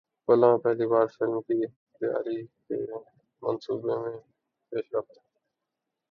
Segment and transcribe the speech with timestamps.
[0.27, 1.65] خلا میں پہلی بار فلم کی
[1.99, 2.77] تیاری کے
[3.43, 4.17] منصوبے میں
[4.71, 5.19] پیشرفت